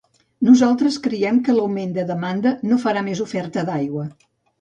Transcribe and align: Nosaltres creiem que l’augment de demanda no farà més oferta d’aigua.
Nosaltres 0.45 0.95
creiem 1.07 1.41
que 1.47 1.53
l’augment 1.57 1.93
de 1.97 2.05
demanda 2.11 2.53
no 2.71 2.79
farà 2.85 3.05
més 3.11 3.21
oferta 3.27 3.67
d’aigua. 3.69 4.09